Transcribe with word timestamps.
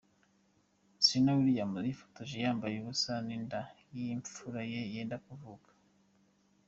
Serena 1.05 1.31
Williams 1.39 1.85
yifotoje 1.87 2.35
yambaye 2.45 2.75
ubusa 2.79 3.13
n'inda 3.27 3.59
y'imfura 3.95 4.59
ye 4.71 4.81
yenda 4.93 5.17
kuvuka. 5.25 5.69